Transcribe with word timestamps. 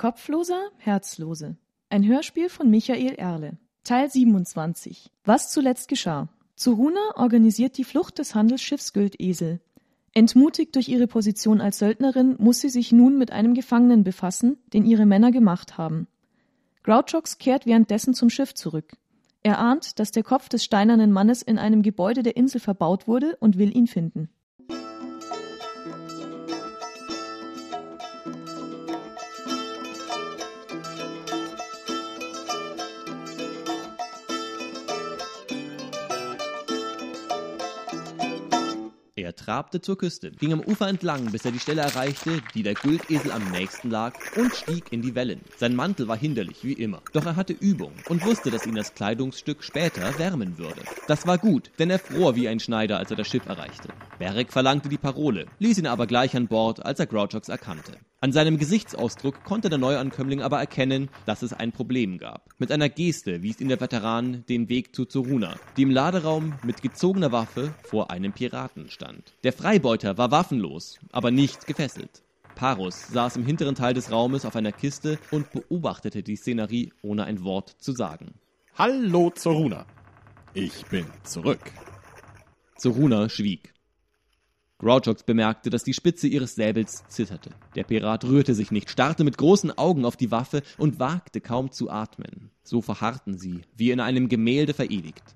Kopfloser, 0.00 0.70
Herzlose. 0.78 1.58
Ein 1.90 2.06
Hörspiel 2.06 2.48
von 2.48 2.70
Michael 2.70 3.16
Erle. 3.16 3.58
Teil 3.84 4.10
27. 4.10 5.10
Was 5.24 5.52
zuletzt 5.52 5.88
geschah. 5.88 6.30
Zoruna 6.56 7.16
organisiert 7.16 7.76
die 7.76 7.84
Flucht 7.84 8.18
des 8.18 8.34
Handelsschiffs 8.34 8.94
Güldesel. 8.94 9.60
Entmutigt 10.14 10.74
durch 10.74 10.88
ihre 10.88 11.06
Position 11.06 11.60
als 11.60 11.80
Söldnerin 11.80 12.36
muss 12.38 12.60
sie 12.60 12.70
sich 12.70 12.92
nun 12.92 13.18
mit 13.18 13.30
einem 13.30 13.52
Gefangenen 13.52 14.02
befassen, 14.02 14.56
den 14.72 14.86
ihre 14.86 15.04
Männer 15.04 15.32
gemacht 15.32 15.76
haben. 15.76 16.08
Grouchox 16.82 17.36
kehrt 17.36 17.66
währenddessen 17.66 18.14
zum 18.14 18.30
Schiff 18.30 18.54
zurück. 18.54 18.96
Er 19.42 19.58
ahnt, 19.58 19.98
dass 19.98 20.12
der 20.12 20.22
Kopf 20.22 20.48
des 20.48 20.64
steinernen 20.64 21.12
Mannes 21.12 21.42
in 21.42 21.58
einem 21.58 21.82
Gebäude 21.82 22.22
der 22.22 22.38
Insel 22.38 22.62
verbaut 22.62 23.06
wurde 23.06 23.36
und 23.38 23.58
will 23.58 23.76
ihn 23.76 23.86
finden. 23.86 24.30
Trabte 39.40 39.80
zur 39.80 39.98
Küste, 39.98 40.30
ging 40.30 40.52
am 40.52 40.60
Ufer 40.60 40.88
entlang, 40.88 41.30
bis 41.32 41.44
er 41.44 41.52
die 41.52 41.58
Stelle 41.58 41.82
erreichte, 41.82 42.42
die 42.54 42.62
der 42.62 42.74
Güldesel 42.74 43.32
am 43.32 43.50
nächsten 43.50 43.90
lag, 43.90 44.14
und 44.36 44.54
stieg 44.54 44.92
in 44.92 45.02
die 45.02 45.14
Wellen. 45.14 45.40
Sein 45.56 45.74
Mantel 45.74 46.08
war 46.08 46.16
hinderlich, 46.16 46.62
wie 46.62 46.74
immer. 46.74 47.00
Doch 47.12 47.26
er 47.26 47.36
hatte 47.36 47.52
Übung 47.52 47.92
und 48.08 48.24
wusste, 48.24 48.50
dass 48.50 48.66
ihn 48.66 48.74
das 48.74 48.94
Kleidungsstück 48.94 49.62
später 49.62 50.18
wärmen 50.18 50.58
würde. 50.58 50.82
Das 51.06 51.26
war 51.26 51.38
gut, 51.38 51.70
denn 51.78 51.90
er 51.90 51.98
fror 51.98 52.36
wie 52.36 52.48
ein 52.48 52.60
Schneider, 52.60 52.98
als 52.98 53.10
er 53.10 53.16
das 53.16 53.28
Schiff 53.28 53.46
erreichte. 53.46 53.88
Beric 54.18 54.52
verlangte 54.52 54.88
die 54.88 54.98
Parole, 54.98 55.46
ließ 55.58 55.78
ihn 55.78 55.86
aber 55.86 56.06
gleich 56.06 56.36
an 56.36 56.48
Bord, 56.48 56.84
als 56.84 57.00
er 57.00 57.06
Grouchox 57.06 57.48
erkannte. 57.48 57.92
An 58.22 58.32
seinem 58.32 58.58
Gesichtsausdruck 58.58 59.44
konnte 59.44 59.70
der 59.70 59.78
Neuankömmling 59.78 60.42
aber 60.42 60.58
erkennen, 60.58 61.08
dass 61.24 61.40
es 61.40 61.54
ein 61.54 61.72
Problem 61.72 62.18
gab. 62.18 62.50
Mit 62.58 62.70
einer 62.70 62.90
Geste 62.90 63.42
wies 63.42 63.62
ihm 63.62 63.68
der 63.68 63.80
Veteran 63.80 64.44
den 64.46 64.68
Weg 64.68 64.94
zu 64.94 65.06
Zoruna, 65.06 65.54
die 65.78 65.84
im 65.84 65.90
Laderaum 65.90 66.52
mit 66.62 66.82
gezogener 66.82 67.32
Waffe 67.32 67.72
vor 67.82 68.10
einem 68.10 68.34
Piraten 68.34 68.90
stand. 68.90 69.32
Der 69.42 69.54
Freibeuter 69.54 70.18
war 70.18 70.30
waffenlos, 70.30 70.98
aber 71.12 71.30
nicht 71.30 71.66
gefesselt. 71.66 72.22
Parus 72.56 73.08
saß 73.08 73.36
im 73.36 73.46
hinteren 73.46 73.74
Teil 73.74 73.94
des 73.94 74.10
Raumes 74.12 74.44
auf 74.44 74.54
einer 74.54 74.72
Kiste 74.72 75.18
und 75.30 75.50
beobachtete 75.50 76.22
die 76.22 76.36
Szenerie, 76.36 76.92
ohne 77.00 77.24
ein 77.24 77.42
Wort 77.42 77.74
zu 77.78 77.92
sagen. 77.92 78.34
Hallo 78.74 79.30
Zoruna. 79.30 79.86
Ich 80.52 80.84
bin 80.84 81.06
zurück. 81.24 81.72
Zoruna 82.76 83.30
schwieg. 83.30 83.72
Grouchox 84.80 85.24
bemerkte, 85.24 85.68
dass 85.68 85.84
die 85.84 85.92
Spitze 85.92 86.26
ihres 86.26 86.54
Säbels 86.54 87.04
zitterte. 87.08 87.50
Der 87.74 87.84
Pirat 87.84 88.24
rührte 88.24 88.54
sich 88.54 88.70
nicht, 88.70 88.88
starrte 88.88 89.24
mit 89.24 89.36
großen 89.36 89.76
Augen 89.76 90.06
auf 90.06 90.16
die 90.16 90.30
Waffe 90.30 90.62
und 90.78 90.98
wagte 90.98 91.42
kaum 91.42 91.70
zu 91.70 91.90
atmen. 91.90 92.50
So 92.62 92.80
verharrten 92.80 93.36
sie, 93.36 93.60
wie 93.76 93.90
in 93.90 94.00
einem 94.00 94.30
Gemälde 94.30 94.72
verewigt. 94.72 95.34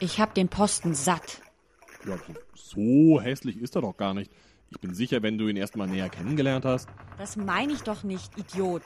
Ich 0.00 0.18
hab 0.18 0.34
den 0.34 0.48
Posten 0.48 0.94
satt. 0.94 1.42
Ja, 2.06 2.16
so 2.54 3.20
hässlich 3.20 3.58
ist 3.58 3.76
er 3.76 3.82
doch 3.82 3.98
gar 3.98 4.14
nicht. 4.14 4.32
Ich 4.70 4.80
bin 4.80 4.94
sicher, 4.94 5.22
wenn 5.22 5.36
du 5.36 5.48
ihn 5.48 5.56
erst 5.56 5.76
mal 5.76 5.86
näher 5.86 6.08
kennengelernt 6.08 6.64
hast. 6.64 6.88
Das 7.18 7.36
meine 7.36 7.74
ich 7.74 7.82
doch 7.82 8.02
nicht, 8.02 8.38
Idiot. 8.38 8.82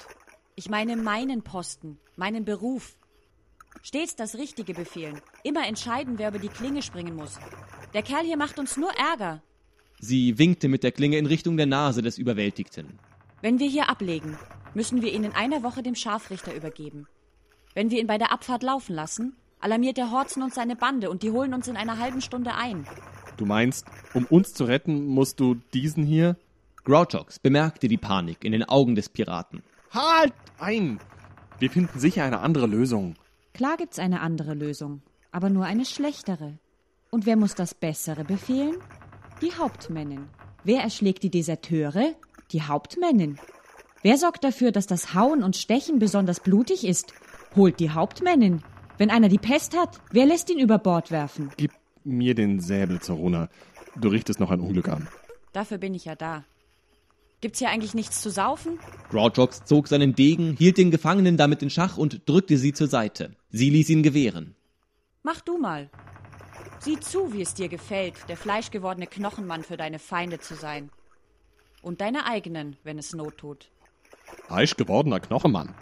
Ich 0.57 0.71
meine 0.71 0.97
meinen 0.97 1.43
Posten, 1.43 1.99
meinen 2.17 2.45
Beruf. 2.45 2.97
Stets 3.81 4.17
das 4.17 4.35
Richtige 4.35 4.75
befehlen. 4.75 5.21
Immer 5.45 5.69
entscheiden, 5.69 6.19
wer 6.19 6.31
über 6.31 6.41
die 6.41 6.49
Klinge 6.49 6.83
springen 6.83 7.15
muss. 7.15 7.39
Der 7.95 8.03
Kerl 8.03 8.25
hier 8.25 8.37
macht 8.37 8.59
uns 8.59 8.77
nur 8.77 8.91
Ärger. 8.93 9.41
Sie 10.05 10.37
winkte 10.37 10.67
mit 10.67 10.83
der 10.83 10.91
Klinge 10.91 11.17
in 11.17 11.27
Richtung 11.27 11.57
der 11.57 11.67
Nase 11.67 12.03
des 12.03 12.19
Überwältigten. 12.19 12.99
Wenn 13.41 13.61
wir 13.61 13.69
hier 13.69 13.89
ablegen, 13.89 14.37
müssen 14.75 15.01
wir 15.01 15.13
ihn 15.13 15.23
in 15.23 15.31
einer 15.31 15.63
Woche 15.63 15.81
dem 15.81 15.95
Scharfrichter 15.95 16.53
übergeben. 16.57 17.07
Wenn 17.75 17.93
wir 17.93 18.01
ihn 18.01 18.09
bei 18.09 18.19
der 18.19 18.33
Abfahrt 18.33 18.65
laufen 18.65 18.97
lassen, 18.97 19.37
alarmiert 19.61 19.99
der 19.99 20.11
Horzen 20.11 20.43
und 20.43 20.53
seine 20.53 20.75
Bande 20.75 21.09
und 21.09 21.23
die 21.23 21.31
holen 21.31 21.55
uns 21.55 21.69
in 21.69 21.77
einer 21.77 22.01
halben 22.01 22.21
Stunde 22.21 22.57
ein. 22.57 22.85
Du 23.37 23.47
meinst, 23.47 23.87
um 24.13 24.25
uns 24.25 24.55
zu 24.55 24.65
retten, 24.65 25.07
musst 25.07 25.39
du 25.39 25.55
diesen 25.73 26.05
hier? 26.05 26.37
Grouchox 26.83 27.39
bemerkte 27.39 27.87
die 27.87 27.97
Panik 27.97 28.45
in 28.45 28.51
den 28.51 28.65
Augen 28.65 28.97
des 28.97 29.09
Piraten. 29.09 29.63
Halt 29.93 30.35
ein! 30.59 30.99
Wir 31.61 31.71
finden 31.71 32.01
sicher 32.01 32.25
eine 32.25 32.41
andere 32.41 32.67
Lösung. 32.67 33.15
Klar 33.55 33.77
gibt's 33.77 34.01
eine 34.01 34.21
andere 34.21 34.55
Lösung, 34.55 35.01
aber 35.31 35.49
nur 35.49 35.65
eine 35.65 35.85
schlechtere. 35.85 36.59
Und 37.13 37.25
wer 37.25 37.37
muss 37.37 37.55
das 37.55 37.73
Bessere 37.73 38.25
befehlen? 38.25 38.79
Die 39.43 39.53
Hauptmännin. 39.53 40.29
Wer 40.63 40.83
erschlägt 40.83 41.25
die 41.25 41.31
Deserteure? 41.31 42.15
Die 42.53 42.63
Hauptmännin. 42.63 43.41
Wer 44.03 44.17
sorgt 44.17 44.45
dafür, 44.45 44.71
dass 44.71 44.87
das 44.87 45.15
Hauen 45.15 45.43
und 45.43 45.57
Stechen 45.57 45.99
besonders 45.99 46.39
blutig 46.39 46.87
ist? 46.87 47.13
Holt 47.57 47.81
die 47.81 47.91
Hauptmännin. 47.91 48.63
Wenn 48.99 49.11
einer 49.11 49.29
die 49.29 49.39
Pest 49.39 49.77
hat, 49.77 50.01
wer 50.13 50.27
lässt 50.27 50.49
ihn 50.49 50.61
über 50.61 50.79
Bord 50.79 51.11
werfen? 51.11 51.51
Gib 51.57 51.73
mir 52.05 52.37
den 52.37 52.61
Säbel, 52.61 53.01
Zoruna. 53.01 53.49
Du 53.97 54.11
richtest 54.11 54.39
noch 54.39 54.53
ein 54.53 54.61
Unglück 54.61 54.89
an. 54.89 55.09
Dafür 55.53 55.79
bin 55.79 55.95
ich 55.95 56.05
ja 56.05 56.15
da. 56.15 56.45
Gibt's 57.41 57.59
hier 57.59 57.71
eigentlich 57.71 57.95
nichts 57.95 58.23
zu 58.23 58.31
saufen? 58.31 58.79
Grouchox 59.11 59.65
zog 59.65 59.89
seinen 59.89 60.15
Degen, 60.15 60.57
hielt 60.57 60.79
den 60.79 60.93
Gefangenen 60.93 61.37
damit 61.37 61.63
in 61.63 61.71
Schach 61.71 61.99
und 61.99 62.29
drückte 62.29 62.59
sie 62.59 62.75
zur 62.75 62.87
Seite. 62.87 63.35
Sie 63.51 63.71
ließ 63.71 63.91
ihn 63.91 64.05
gewähren. 64.05 64.55
Mach 65.25 65.41
du 65.41 65.59
mal. 65.59 65.91
Sieh 66.83 66.99
zu, 66.99 67.33
wie 67.33 67.43
es 67.43 67.55
dir 67.55 67.69
gefällt, 67.69 68.15
der 68.29 68.37
fleischgewordene 68.37 69.07
Knochenmann 69.07 69.63
für 69.63 69.77
deine 69.77 70.01
Feinde 70.01 70.41
zu 70.41 70.57
sein. 70.57 70.91
Und 71.81 72.01
deine 72.01 72.27
eigenen, 72.27 72.77
wenn 72.83 72.99
es 72.99 73.15
Not 73.15 73.39
tut. 73.39 73.71
Fleischgewordener 74.49 75.21
Knochenmann. 75.21 75.77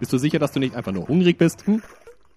Bist 0.00 0.12
du 0.12 0.18
sicher, 0.18 0.40
dass 0.40 0.50
du 0.50 0.58
nicht 0.58 0.74
einfach 0.74 0.90
nur 0.90 1.06
hungrig 1.06 1.38
bist? 1.38 1.64
Hm? 1.68 1.80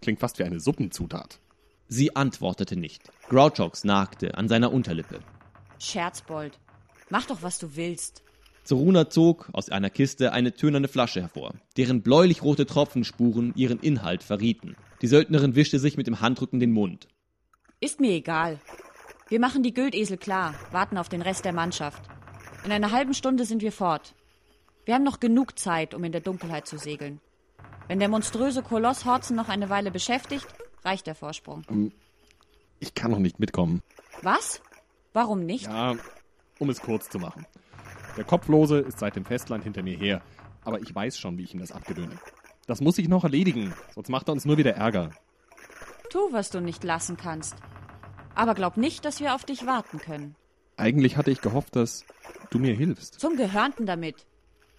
Klingt 0.03 0.19
fast 0.19 0.37
wie 0.37 0.43
eine 0.43 0.59
Suppenzutat. 0.59 1.39
Sie 1.87 2.15
antwortete 2.15 2.75
nicht. 2.75 3.01
Grouchox 3.27 3.83
nagte 3.85 4.37
an 4.37 4.49
seiner 4.49 4.71
Unterlippe. 4.71 5.21
Scherzbold, 5.79 6.59
mach 7.09 7.25
doch, 7.25 7.41
was 7.41 7.57
du 7.57 7.75
willst. 7.75 8.21
Zoruna 8.65 9.09
zog 9.09 9.49
aus 9.51 9.69
einer 9.69 9.89
Kiste 9.89 10.31
eine 10.31 10.53
tönerne 10.53 10.89
Flasche 10.89 11.21
hervor, 11.21 11.55
deren 11.75 12.03
bläulich-rote 12.03 12.67
Tropfenspuren 12.67 13.53
ihren 13.55 13.79
Inhalt 13.79 14.21
verrieten. 14.21 14.75
Die 15.01 15.07
Söldnerin 15.07 15.55
wischte 15.55 15.79
sich 15.79 15.97
mit 15.97 16.05
dem 16.05 16.21
Handrücken 16.21 16.59
den 16.59 16.71
Mund. 16.71 17.07
Ist 17.85 17.99
mir 17.99 18.13
egal. 18.13 18.59
Wir 19.29 19.39
machen 19.39 19.61
die 19.61 19.71
Güldesel 19.71 20.17
klar, 20.17 20.55
warten 20.71 20.97
auf 20.97 21.07
den 21.07 21.21
Rest 21.21 21.45
der 21.45 21.53
Mannschaft. 21.53 22.01
In 22.63 22.71
einer 22.71 22.89
halben 22.89 23.13
Stunde 23.13 23.45
sind 23.45 23.61
wir 23.61 23.71
fort. 23.71 24.15
Wir 24.85 24.95
haben 24.95 25.03
noch 25.03 25.19
genug 25.19 25.59
Zeit, 25.59 25.93
um 25.93 26.03
in 26.03 26.11
der 26.11 26.21
Dunkelheit 26.21 26.65
zu 26.65 26.79
segeln. 26.79 27.21
Wenn 27.87 27.99
der 27.99 28.09
monströse 28.09 28.63
Koloss 28.63 29.05
Horzen 29.05 29.35
noch 29.35 29.49
eine 29.49 29.69
Weile 29.69 29.91
beschäftigt, 29.91 30.47
reicht 30.83 31.05
der 31.05 31.13
Vorsprung. 31.13 31.91
Ich 32.79 32.95
kann 32.95 33.11
noch 33.11 33.19
nicht 33.19 33.39
mitkommen. 33.39 33.83
Was? 34.23 34.61
Warum 35.13 35.45
nicht? 35.45 35.65
Ja, 35.65 35.93
um 36.57 36.71
es 36.71 36.81
kurz 36.81 37.07
zu 37.09 37.19
machen. 37.19 37.45
Der 38.17 38.23
Kopflose 38.23 38.79
ist 38.79 38.97
seit 38.97 39.15
dem 39.15 39.25
Festland 39.25 39.63
hinter 39.63 39.83
mir 39.83 39.95
her, 39.95 40.23
aber 40.63 40.81
ich 40.81 40.95
weiß 40.95 41.19
schon, 41.19 41.37
wie 41.37 41.43
ich 41.43 41.53
ihm 41.53 41.59
das 41.59 41.71
abgewöhne. 41.71 42.17
Das 42.65 42.81
muss 42.81 42.97
ich 42.97 43.07
noch 43.09 43.25
erledigen, 43.25 43.75
sonst 43.93 44.09
macht 44.09 44.27
er 44.27 44.31
uns 44.31 44.45
nur 44.45 44.57
wieder 44.57 44.73
Ärger. 44.73 45.11
Tu, 46.09 46.31
was 46.31 46.49
du 46.49 46.61
nicht 46.61 46.83
lassen 46.83 47.15
kannst. 47.17 47.55
Aber 48.35 48.53
glaub 48.53 48.77
nicht, 48.77 49.05
dass 49.05 49.19
wir 49.19 49.33
auf 49.33 49.45
dich 49.45 49.65
warten 49.65 49.99
können. 49.99 50.35
Eigentlich 50.77 51.17
hatte 51.17 51.31
ich 51.31 51.41
gehofft, 51.41 51.75
dass 51.75 52.05
du 52.49 52.59
mir 52.59 52.75
hilfst. 52.75 53.19
Zum 53.19 53.37
Gehörnten 53.37 53.85
damit. 53.85 54.25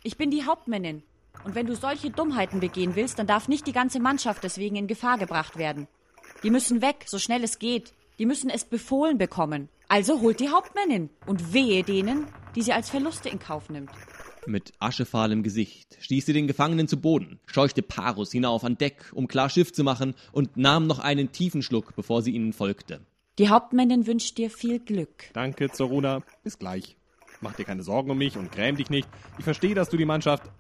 Ich 0.03 0.19
bin 0.19 0.31
die 0.31 0.45
Hauptmännin. 0.45 1.03
Und 1.45 1.55
wenn 1.55 1.67
du 1.67 1.75
solche 1.75 2.11
Dummheiten 2.11 2.61
begehen 2.61 2.97
willst, 2.97 3.19
dann 3.19 3.27
darf 3.27 3.49
nicht 3.49 3.67
die 3.67 3.73
ganze 3.73 4.01
Mannschaft 4.01 4.45
deswegen 4.45 4.77
in 4.77 4.87
Gefahr 4.87 5.19
gebracht 5.19 5.57
werden. 5.59 5.89
Die 6.43 6.51
müssen 6.51 6.83
weg, 6.83 7.05
so 7.07 7.19
schnell 7.19 7.43
es 7.45 7.59
geht. 7.59 7.95
Die 8.19 8.27
müssen 8.27 8.51
es 8.51 8.65
befohlen 8.65 9.19
bekommen. 9.19 9.69
Also 9.89 10.21
holt 10.21 10.41
die 10.41 10.49
Hauptmännin 10.49 11.11
und 11.27 11.53
wehe 11.53 11.83
denen, 11.83 12.27
die 12.55 12.63
sie 12.63 12.73
als 12.73 12.91
Verluste 12.91 13.29
in 13.29 13.39
Kauf 13.39 13.71
nimmt. 13.71 13.91
Mit 14.47 14.73
aschefahlem 14.79 15.43
Gesicht 15.43 15.97
stieß 16.01 16.27
sie 16.27 16.33
den 16.33 16.47
Gefangenen 16.47 16.89
zu 16.89 17.01
Boden, 17.01 17.41
scheuchte 17.47 17.83
Parus 17.83 18.33
hinauf 18.33 18.65
an 18.65 18.79
Deck, 18.79 19.11
um 19.13 19.29
klar 19.29 19.51
Schiff 19.51 19.73
zu 19.73 19.83
machen, 19.83 20.15
und 20.33 20.57
nahm 20.57 20.87
noch 20.87 21.01
einen 21.01 21.33
tiefen 21.33 21.63
Schluck, 21.63 21.97
bevor 21.97 22.23
sie 22.23 22.31
ihnen 22.31 22.53
folgte. 22.53 23.01
Die 23.39 23.51
Hauptmännin 23.51 24.07
wünscht 24.07 24.39
dir 24.39 24.51
viel 24.51 24.81
Glück. 24.81 25.25
Danke, 25.35 25.71
Zoruna. 25.71 26.23
Bis 26.43 26.59
gleich. 26.59 26.97
Mach 27.43 27.55
dir 27.55 27.65
keine 27.65 27.83
Sorgen 27.83 28.11
um 28.11 28.19
mich 28.19 28.37
und 28.37 28.51
gräm 28.51 28.77
dich 28.77 28.89
nicht. 28.89 29.09
Ich 29.39 29.45
verstehe, 29.45 29.75
dass 29.75 29.91
du 29.91 29.99
die 29.99 30.07
Mannschaft. 30.07 30.51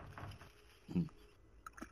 Hm. 0.92 1.08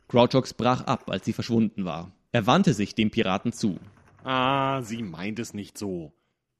Grouchox 0.07 0.53
brach 0.53 0.81
ab, 0.81 1.09
als 1.09 1.25
sie 1.25 1.33
verschwunden 1.33 1.85
war. 1.85 2.11
Er 2.31 2.45
wandte 2.45 2.73
sich 2.73 2.93
dem 2.93 3.09
Piraten 3.09 3.51
zu. 3.51 3.79
Ah, 4.23 4.81
sie 4.83 5.01
meint 5.01 5.39
es 5.39 5.53
nicht 5.53 5.77
so. 5.77 6.13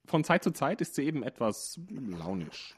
Von 0.06 0.24
Zeit 0.24 0.44
zu 0.44 0.51
Zeit 0.51 0.81
ist 0.81 0.95
sie 0.95 1.04
eben 1.04 1.24
etwas 1.24 1.80
launisch. 1.89 2.75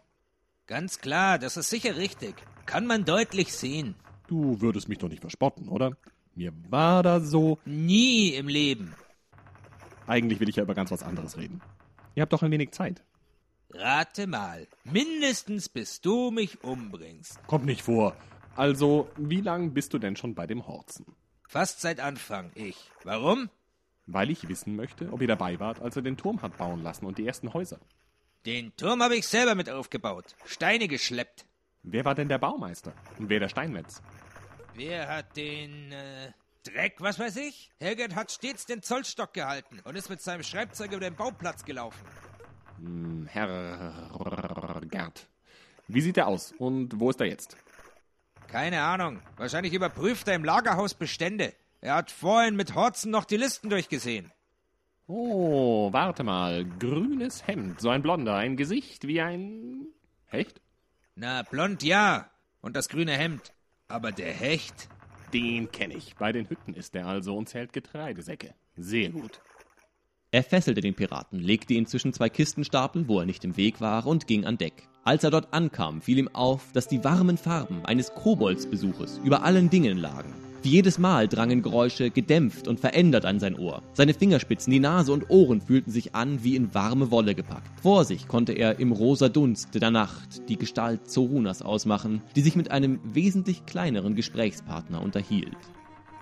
Ganz 0.66 1.00
klar, 1.00 1.40
das 1.40 1.56
ist 1.56 1.70
sicher 1.70 1.96
richtig. 1.96 2.36
Kann 2.66 2.86
man 2.86 3.06
deutlich 3.06 3.54
sehen. 3.54 3.96
Du 4.28 4.60
würdest 4.60 4.90
mich 4.90 4.98
doch 4.98 5.08
nicht 5.08 5.22
verspotten, 5.22 5.70
oder? 5.70 5.96
Mir 6.36 6.52
war 6.70 7.04
da 7.04 7.22
so. 7.22 7.58
Nie 7.66 8.32
im 8.32 8.50
Leben. 8.50 8.94
Eigentlich 10.07 10.39
will 10.39 10.50
ich 10.50 10.56
ja 10.56 10.63
über 10.63 10.74
ganz 10.74 10.92
was 10.92 11.04
anderes 11.04 11.38
reden. 11.38 11.62
Ihr 12.15 12.21
habt 12.21 12.33
doch 12.33 12.42
ein 12.42 12.51
wenig 12.51 12.71
Zeit. 12.71 13.04
Rate 13.71 14.27
mal. 14.27 14.68
Mindestens 14.86 15.69
bis 15.69 16.01
du 16.01 16.31
mich 16.31 16.63
umbringst. 16.63 17.45
Kommt 17.48 17.65
nicht 17.65 17.81
vor. 17.83 18.15
Also, 18.56 19.09
wie 19.18 19.42
lang 19.42 19.74
bist 19.74 19.94
du 19.94 20.00
denn 20.00 20.15
schon 20.15 20.33
bei 20.33 20.48
dem 20.48 20.65
Horzen? 20.65 21.06
Fast 21.48 21.81
seit 21.81 22.00
Anfang, 22.00 22.51
ich. 22.56 22.92
Warum? 23.04 23.50
Weil 24.07 24.31
ich 24.31 24.48
wissen 24.48 24.75
möchte, 24.75 25.12
ob 25.12 25.21
ihr 25.21 25.27
dabei 25.27 25.59
wart, 25.59 25.81
als 25.81 25.95
er 25.95 26.01
den 26.01 26.18
Turm 26.18 26.42
hat 26.42 26.57
bauen 26.57 26.81
lassen 26.81 27.06
und 27.06 27.18
die 27.18 27.27
ersten 27.27 27.54
Häuser. 27.54 27.80
Den 28.45 28.75
Turm 28.77 29.04
habe 29.04 29.18
ich 29.18 29.27
selber 29.27 29.56
mit 29.56 29.69
aufgebaut. 29.69 30.36
Steine 30.45 30.88
geschleppt. 30.88 31.45
Wer 31.83 32.06
war 32.06 32.15
denn 32.15 32.30
der 32.30 32.38
Baumeister? 32.38 32.94
Und 33.19 33.30
wer 33.30 33.39
der 33.39 33.50
Steinmetz? 33.50 34.01
Wer 34.74 35.07
hat 35.09 35.36
den 35.36 35.92
äh, 35.92 36.31
Dreck, 36.68 36.96
was 37.00 37.19
weiß 37.19 37.38
ich? 37.38 37.69
Helgert 37.80 38.16
hat 38.16 38.31
stets 38.31 38.66
den 38.66 38.81
Zollstock 38.84 39.34
gehalten 39.34 39.80
und 39.84 39.96
ist 39.96 40.10
mit 40.10 40.22
seinem 40.22 40.44
Schreibzeug 40.44 40.92
über 40.92 41.00
den 41.00 41.16
Bauplatz 41.16 41.64
gelaufen. 41.64 42.06
Hm, 42.80 43.28
Herr 43.30 44.81
Gerd. 44.90 45.28
Wie 45.88 46.02
sieht 46.02 46.18
er 46.18 46.28
aus 46.28 46.54
und 46.58 47.00
wo 47.00 47.10
ist 47.10 47.22
er 47.22 47.28
jetzt? 47.28 47.56
Keine 48.48 48.81
Ahnung. 48.81 49.22
Wahrscheinlich 49.38 49.74
überprüft 49.74 50.28
er 50.28 50.36
im 50.36 50.44
Lagerhaus 50.44 50.94
Bestände. 50.94 51.54
Er 51.81 51.96
hat 51.96 52.12
vorhin 52.12 52.56
mit 52.56 52.75
Horzen 52.75 53.12
noch 53.12 53.25
die 53.25 53.38
Listen 53.38 53.69
durchgesehen. 53.69 54.31
Oh, 55.08 55.92
warte 55.94 56.24
mal. 56.24 56.66
Grünes 56.66 57.48
Hemd, 57.48 57.80
so 57.80 57.90
ein 57.90 58.02
blonder, 58.02 58.36
ein 58.36 58.58
Gesicht 58.58 59.08
wie 59.08 59.22
ein 59.22 59.88
Hecht? 60.25 60.60
Na, 61.16 61.44
blond 61.44 61.81
ja. 61.84 62.30
Und 62.62 62.75
das 62.75 62.90
grüne 62.90 63.14
Hemd. 63.14 63.54
Aber 63.88 64.12
der 64.12 64.34
Hecht? 64.34 64.90
Den 65.34 65.72
kenne 65.72 65.96
ich. 65.96 66.16
Bei 66.16 66.32
den 66.32 66.50
Hütten 66.50 66.74
ist 66.74 66.96
er 66.96 67.08
also 67.08 67.36
und 67.36 67.50
zählt 67.50 67.74
Getreidesäcke. 67.74 68.54
Sehr 68.76 69.10
gut. 69.10 69.42
Er 70.32 70.44
fesselte 70.44 70.82
den 70.82 70.94
Piraten, 70.94 71.40
legte 71.40 71.74
ihn 71.74 71.86
zwischen 71.86 72.14
zwei 72.14 72.30
Kistenstapel, 72.30 73.08
wo 73.08 73.20
er 73.20 73.26
nicht 73.26 73.46
im 73.46 73.56
Weg 73.56 73.80
war, 73.80 74.06
und 74.06 74.28
ging 74.28 74.46
an 74.46 74.58
Deck. 74.58 74.88
Als 75.04 75.24
er 75.24 75.32
dort 75.32 75.54
ankam, 75.54 76.02
fiel 76.02 76.18
ihm 76.18 76.28
auf, 76.28 76.74
dass 76.74 76.90
die 76.90 77.04
warmen 77.04 77.38
Farben 77.38 77.86
eines 77.86 78.14
Koboldsbesuches 78.14 79.20
über 79.24 79.44
allen 79.44 79.70
Dingen 79.70 79.98
lagen. 79.98 80.47
Wie 80.63 80.69
jedes 80.69 80.98
Mal 80.98 81.27
drangen 81.27 81.62
Geräusche 81.62 82.09
gedämpft 82.09 82.68
und 82.68 82.80
verändert 82.80 83.25
an 83.25 83.39
sein 83.39 83.57
Ohr. 83.57 83.83
Seine 83.94 84.13
Fingerspitzen, 84.13 84.71
die 84.71 84.80
Nase 84.80 85.13
und 85.13 85.30
Ohren 85.30 85.62
fühlten 85.62 85.92
sich 85.92 86.15
an 86.15 86.44
wie 86.44 86.56
in 86.56 86.74
warme 86.74 87.12
Wolle 87.12 87.36
gepackt. 87.36 87.80
Vor 87.81 88.06
sich 88.06 88.27
konnte 88.27 88.54
er 88.54 88.80
im 88.80 88.92
rosa 88.92 89.30
Dunst 89.30 89.75
der 89.75 89.92
Nacht 89.92 90.50
die 90.50 90.57
Gestalt 90.57 91.09
Zorunas 91.09 91.62
ausmachen, 91.62 92.21
die 92.36 92.42
sich 92.42 92.56
mit 92.56 92.71
einem 92.71 93.00
wesentlich 93.04 93.65
kleineren 93.65 94.15
Gesprächspartner 94.15 95.01
unterhielt. 95.01 95.57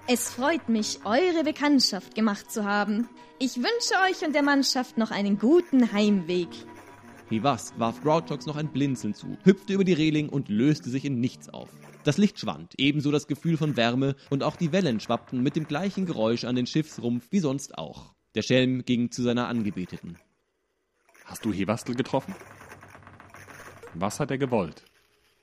Es 0.07 0.29
freut 0.29 0.69
mich, 0.69 0.99
eure 1.03 1.43
Bekanntschaft 1.43 2.13
gemacht 2.13 2.51
zu 2.51 2.63
haben. 2.65 3.07
Ich 3.39 3.55
wünsche 3.57 3.95
euch 4.07 4.25
und 4.25 4.35
der 4.35 4.43
Mannschaft 4.43 4.97
noch 4.97 5.11
einen 5.11 5.39
guten 5.39 5.91
Heimweg. 5.93 6.49
Hivas 7.29 7.73
warf 7.77 8.03
Grouchox 8.03 8.45
noch 8.45 8.55
ein 8.55 8.67
Blinzeln 8.67 9.15
zu, 9.15 9.37
hüpfte 9.43 9.73
über 9.73 9.83
die 9.83 9.93
Reling 9.93 10.29
und 10.29 10.49
löste 10.49 10.91
sich 10.91 11.05
in 11.05 11.19
nichts 11.19 11.49
auf. 11.49 11.69
Das 12.05 12.19
Licht 12.19 12.39
schwand, 12.39 12.75
ebenso 12.77 13.11
das 13.11 13.25
Gefühl 13.25 13.57
von 13.57 13.75
Wärme, 13.75 14.15
und 14.29 14.43
auch 14.43 14.57
die 14.57 14.71
Wellen 14.71 14.99
schwappten 14.99 15.41
mit 15.41 15.55
dem 15.55 15.67
gleichen 15.67 16.05
Geräusch 16.05 16.43
an 16.43 16.55
den 16.55 16.67
Schiffsrumpf 16.67 17.25
wie 17.31 17.39
sonst 17.39 17.79
auch. 17.79 18.13
Der 18.35 18.43
Schelm 18.43 18.85
ging 18.85 19.09
zu 19.09 19.23
seiner 19.23 19.47
Angebeteten. 19.47 20.19
Hast 21.25 21.43
du 21.43 21.51
Hewastel 21.51 21.95
getroffen? 21.95 22.35
Was 23.95 24.19
hat 24.19 24.29
er 24.29 24.37
gewollt? 24.37 24.83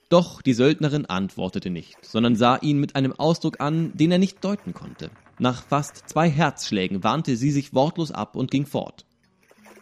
Doch 0.08 0.40
die 0.40 0.52
Söldnerin 0.52 1.04
antwortete 1.06 1.68
nicht, 1.68 1.96
sondern 2.04 2.36
sah 2.36 2.58
ihn 2.58 2.78
mit 2.78 2.94
einem 2.94 3.12
Ausdruck 3.12 3.60
an, 3.60 3.90
den 3.96 4.12
er 4.12 4.18
nicht 4.18 4.44
deuten 4.44 4.72
konnte. 4.72 5.10
Nach 5.40 5.64
fast 5.64 6.08
zwei 6.08 6.30
Herzschlägen 6.30 7.02
warnte 7.02 7.36
sie 7.36 7.50
sich 7.50 7.74
wortlos 7.74 8.12
ab 8.12 8.36
und 8.36 8.52
ging 8.52 8.66
fort. 8.66 9.04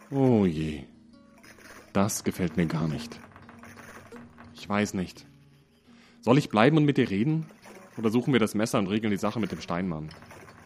Oh 0.09 0.47
je. 0.47 0.85
Das 1.93 2.23
gefällt 2.23 2.57
mir 2.57 2.65
gar 2.65 2.87
nicht. 2.87 3.19
Ich 4.55 4.67
weiß 4.67 4.95
nicht. 4.95 5.27
Soll 6.21 6.37
ich 6.37 6.49
bleiben 6.49 6.77
und 6.77 6.85
mit 6.85 6.97
dir 6.97 7.09
reden? 7.09 7.47
Oder 7.97 8.11
suchen 8.11 8.31
wir 8.31 8.39
das 8.39 8.53
Messer 8.53 8.77
und 8.77 8.87
regeln 8.87 9.09
die 9.09 9.17
Sache 9.17 9.39
mit 9.39 9.51
dem 9.51 9.59
Steinmann? 9.59 10.09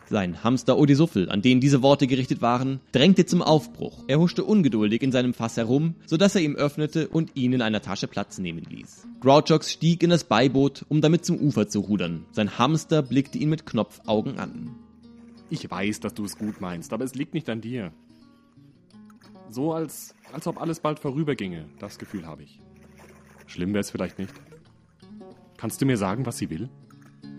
Sein 0.08 0.44
Hamster 0.44 0.78
Odisuffel, 0.78 1.32
an 1.32 1.42
den 1.42 1.62
diese 1.62 1.82
Worte 1.82 2.08
gerichtet 2.08 2.42
waren, 2.42 2.82
drängte 2.92 3.26
zum 3.26 3.42
Aufbruch. 3.42 4.04
Er 4.08 4.20
huschte 4.20 4.44
ungeduldig 4.44 5.02
in 5.02 5.12
seinem 5.14 5.34
Fass 5.34 5.58
herum, 5.58 5.96
sodass 6.06 6.36
er 6.36 6.42
ihm 6.42 6.56
öffnete 6.56 7.08
und 7.08 7.36
ihn 7.36 7.54
in 7.54 7.62
einer 7.62 7.82
Tasche 7.82 8.08
Platz 8.08 8.38
nehmen 8.38 8.66
ließ. 8.70 9.08
Grouchox 9.22 9.72
stieg 9.72 10.04
in 10.04 10.12
das 10.12 10.26
Beiboot, 10.26 10.86
um 10.90 11.02
damit 11.02 11.26
zum 11.26 11.40
Ufer 11.40 11.68
zu 11.70 11.80
rudern. 11.80 12.26
Sein 12.32 12.60
Hamster 12.60 13.02
blickte 13.02 13.38
ihn 13.38 13.50
mit 13.50 13.66
Knopfaugen 13.66 14.38
an. 14.38 14.76
Ich 15.50 15.72
weiß, 15.72 16.02
dass 16.02 16.14
du 16.14 16.26
es 16.26 16.38
gut 16.38 16.60
meinst, 16.60 16.92
aber 16.92 17.06
es 17.06 17.16
liegt 17.16 17.34
nicht 17.34 17.50
an 17.50 17.62
dir. 17.62 17.94
So 19.50 19.74
als, 19.74 20.14
als 20.34 20.46
ob 20.48 20.62
alles 20.62 20.82
bald 20.82 21.00
vorüberginge, 21.00 21.66
das 21.80 21.98
Gefühl 21.98 22.28
habe 22.28 22.44
ich. 22.44 22.60
Schlimm 23.48 23.70
wäre 23.70 23.82
es 23.82 23.90
vielleicht 23.90 24.20
nicht. 24.20 24.34
Kannst 25.58 25.82
du 25.82 25.86
mir 25.86 25.98
sagen, 25.98 26.26
was 26.26 26.38
sie 26.38 26.50
will? 26.50 26.70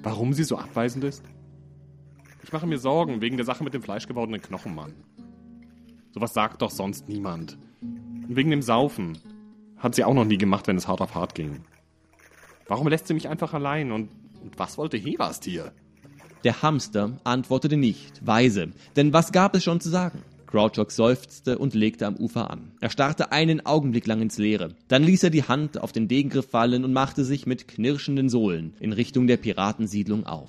Warum 0.02 0.32
sie 0.32 0.44
so 0.44 0.56
abweisend 0.56 1.04
ist? 1.04 1.24
Ich 2.42 2.52
mache 2.52 2.66
mir 2.66 2.78
Sorgen 2.78 3.20
wegen 3.20 3.36
der 3.36 3.46
Sache 3.46 3.64
mit 3.64 3.74
dem 3.74 3.82
fleischgewordenen 3.82 4.40
Knochenmann. 4.40 4.94
Sowas 6.12 6.32
sagt 6.32 6.62
doch 6.62 6.70
sonst 6.70 7.08
niemand. 7.08 7.58
Und 7.82 8.36
wegen 8.36 8.50
dem 8.50 8.62
Saufen. 8.62 9.18
Hat 9.76 9.94
sie 9.94 10.04
auch 10.04 10.14
noch 10.14 10.24
nie 10.24 10.38
gemacht, 10.38 10.66
wenn 10.66 10.76
es 10.76 10.88
hart 10.88 11.00
auf 11.00 11.14
hart 11.14 11.34
ging. 11.34 11.64
Warum 12.68 12.88
lässt 12.88 13.06
sie 13.06 13.14
mich 13.14 13.28
einfach 13.28 13.52
allein? 13.52 13.92
Und, 13.92 14.10
und 14.42 14.58
was 14.58 14.78
wollte 14.78 14.96
Hevast 14.96 15.44
hier? 15.44 15.72
Der 16.44 16.62
Hamster 16.62 17.18
antwortete 17.24 17.76
nicht, 17.76 18.24
weise, 18.24 18.72
denn 18.94 19.12
was 19.12 19.32
gab 19.32 19.54
es 19.56 19.64
schon 19.64 19.80
zu 19.80 19.88
sagen? 19.88 20.22
Grouchox 20.56 20.96
seufzte 20.96 21.58
und 21.58 21.74
legte 21.74 22.06
am 22.06 22.16
Ufer 22.16 22.50
an. 22.50 22.72
Er 22.80 22.88
starrte 22.88 23.30
einen 23.30 23.66
Augenblick 23.66 24.06
lang 24.06 24.22
ins 24.22 24.38
Leere. 24.38 24.74
Dann 24.88 25.02
ließ 25.02 25.24
er 25.24 25.28
die 25.28 25.42
Hand 25.42 25.78
auf 25.78 25.92
den 25.92 26.08
Degengriff 26.08 26.48
fallen 26.48 26.82
und 26.82 26.94
machte 26.94 27.26
sich 27.26 27.44
mit 27.44 27.68
knirschenden 27.68 28.30
Sohlen 28.30 28.72
in 28.80 28.94
Richtung 28.94 29.26
der 29.26 29.36
Piratensiedlung 29.36 30.24
auf. 30.24 30.48